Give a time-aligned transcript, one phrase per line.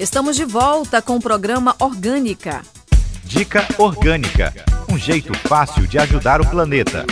[0.00, 2.62] Estamos de volta com o programa Orgânica.
[3.22, 4.50] Dica Orgânica
[4.90, 7.04] um jeito fácil de ajudar o planeta.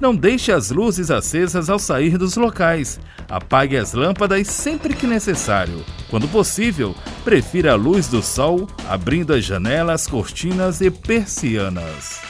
[0.00, 3.00] Não deixe as luzes acesas ao sair dos locais.
[3.28, 5.84] Apague as lâmpadas sempre que necessário.
[6.08, 6.94] Quando possível,
[7.24, 12.20] prefira a luz do sol, abrindo as janelas, cortinas e persianas.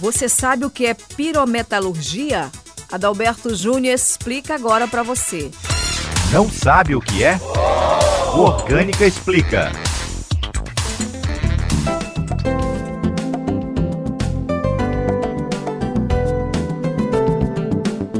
[0.00, 2.50] Você sabe o que é pirometalurgia?
[2.90, 5.50] Adalberto Júnior explica agora para você.
[6.32, 7.38] Não sabe o que é?
[8.34, 9.70] O Orgânica explica.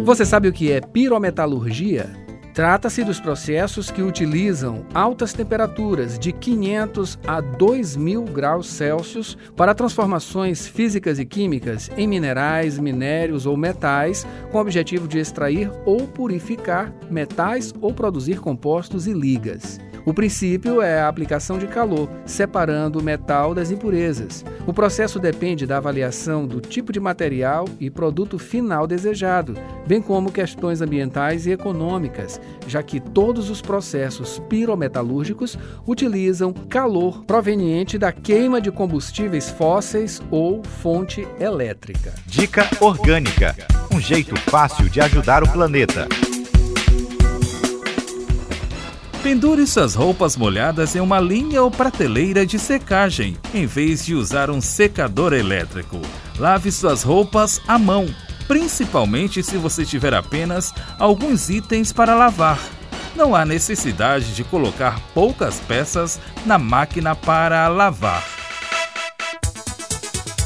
[0.04, 2.27] Você sabe o que é pirometalurgia?
[2.58, 10.66] Trata-se dos processos que utilizam altas temperaturas de 500 a 2000 graus Celsius para transformações
[10.66, 16.92] físicas e químicas em minerais, minérios ou metais, com o objetivo de extrair ou purificar
[17.08, 19.78] metais ou produzir compostos e ligas.
[20.08, 24.42] O princípio é a aplicação de calor, separando o metal das impurezas.
[24.66, 29.54] O processo depende da avaliação do tipo de material e produto final desejado,
[29.86, 37.98] bem como questões ambientais e econômicas, já que todos os processos pirometalúrgicos utilizam calor proveniente
[37.98, 42.14] da queima de combustíveis fósseis ou fonte elétrica.
[42.26, 43.54] Dica Orgânica
[43.92, 46.06] um jeito fácil de ajudar o planeta.
[49.28, 54.48] Pendure suas roupas molhadas em uma linha ou prateleira de secagem, em vez de usar
[54.48, 56.00] um secador elétrico.
[56.38, 58.06] Lave suas roupas à mão,
[58.46, 62.58] principalmente se você tiver apenas alguns itens para lavar.
[63.14, 68.24] Não há necessidade de colocar poucas peças na máquina para lavar.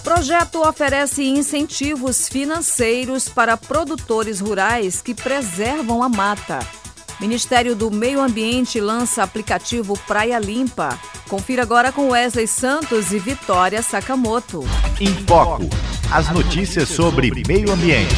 [0.03, 6.82] Projeto oferece incentivos financeiros para produtores rurais que preservam a mata.
[7.23, 10.99] Ministério do Meio Ambiente lança aplicativo Praia Limpa.
[11.29, 14.65] Confira agora com Wesley Santos e Vitória Sakamoto.
[15.01, 15.63] Em Foco.
[16.11, 18.13] As notícias sobre meio ambiente.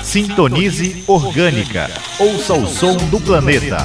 [0.04, 1.90] Sintonize Orgânica.
[2.20, 3.78] Ouça o som do planeta.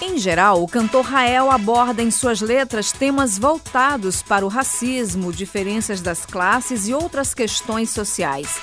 [0.00, 6.00] Em geral, o cantor Rael aborda em suas letras temas voltados para o racismo, diferenças
[6.00, 8.60] das classes e outras questões sociais.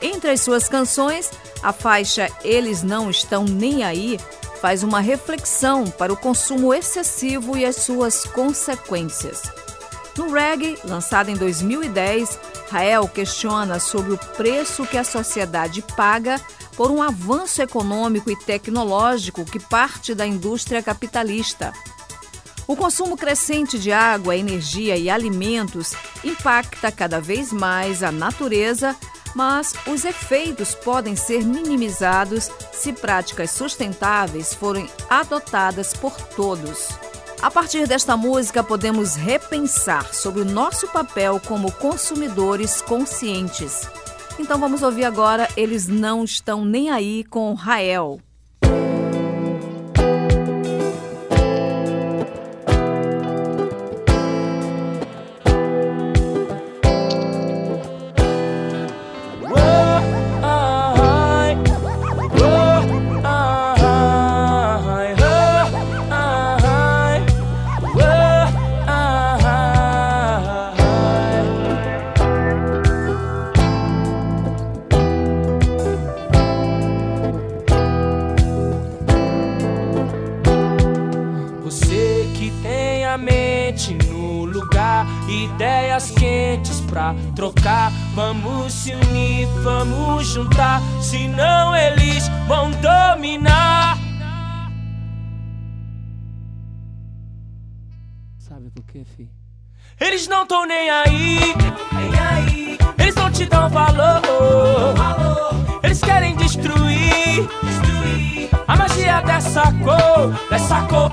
[0.00, 1.30] Entre as suas canções,
[1.62, 4.18] a faixa Eles Não Estão Nem Aí
[4.66, 9.44] faz uma reflexão para o consumo excessivo e as suas consequências.
[10.18, 12.36] No reggae, lançado em 2010,
[12.68, 16.40] Rael questiona sobre o preço que a sociedade paga
[16.76, 21.72] por um avanço econômico e tecnológico que parte da indústria capitalista.
[22.66, 28.96] O consumo crescente de água, energia e alimentos impacta cada vez mais a natureza,
[29.36, 36.88] mas os efeitos podem ser minimizados se práticas sustentáveis forem adotadas por todos.
[37.42, 43.86] A partir desta música, podemos repensar sobre o nosso papel como consumidores conscientes
[44.38, 48.25] Então vamos ouvir agora Eles Não Estão Nem Aí com Rael.
[87.34, 87.92] Trocar.
[88.14, 93.98] Vamos se unir, vamos juntar, senão eles vão dominar.
[98.38, 99.28] Sabe por quê, fi?
[100.00, 101.54] Eles não tão nem aí,
[101.92, 102.78] nem aí.
[102.98, 104.14] Eles não te dão valor.
[105.82, 111.12] Eles querem destruir, destruir a magia dessa cor, dessa cor.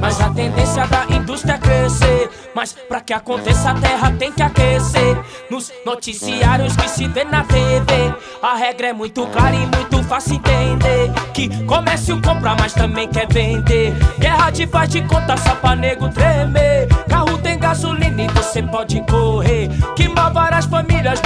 [0.00, 1.06] Mas a tendência da
[1.42, 2.30] crescer.
[2.54, 5.18] Mas pra que aconteça a terra tem que aquecer.
[5.50, 10.36] Nos noticiários que se vê na TV, a regra é muito clara e muito fácil
[10.36, 11.10] entender.
[11.32, 13.94] Que comércio compra, mas também quer vender.
[14.18, 16.88] Guerra de faz de conta só pra nego tremer.
[17.08, 19.68] Carro tem gasolina e você pode correr.
[19.96, 21.20] Que mal várias famílias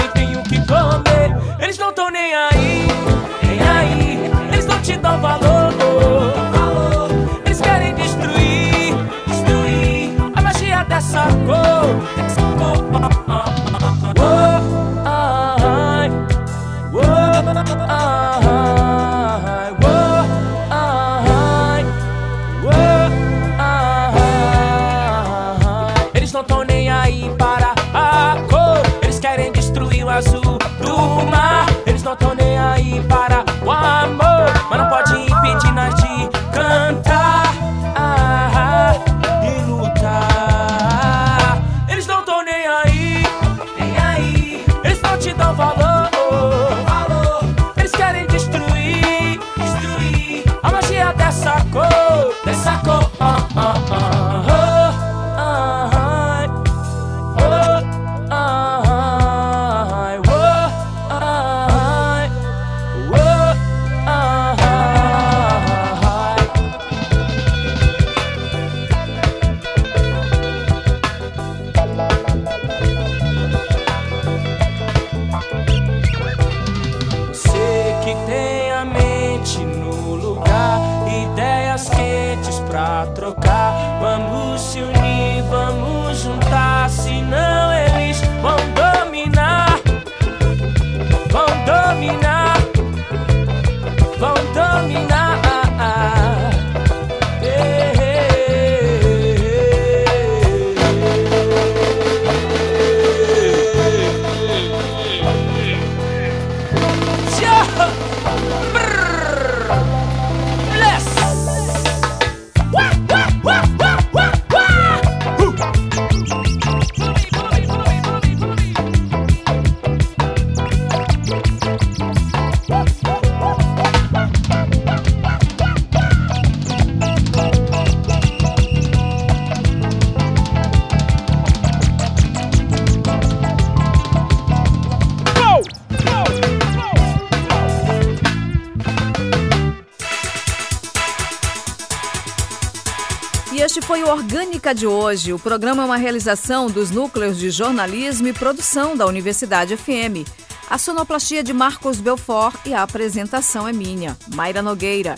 [143.79, 145.33] este foi o Orgânica de hoje.
[145.33, 150.27] O programa é uma realização dos núcleos de jornalismo e produção da Universidade FM.
[150.69, 155.15] A sonoplastia de Marcos Belfort e a apresentação é minha, Mayra Nogueira.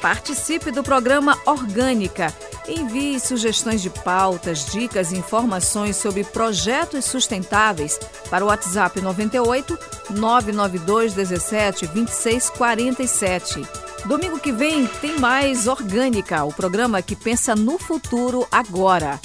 [0.00, 2.34] Participe do programa Orgânica.
[2.68, 7.98] Envie sugestões de pautas, dicas e informações sobre projetos sustentáveis
[8.30, 9.76] para o WhatsApp 98
[10.10, 13.66] 992 17 26 47.
[14.04, 19.20] Domingo que vem tem mais Orgânica, o programa que pensa no futuro agora.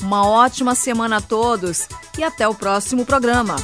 [0.00, 1.86] Uma ótima semana a todos
[2.18, 3.56] e até o próximo programa.